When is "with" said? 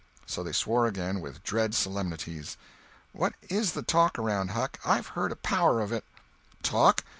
1.21-1.43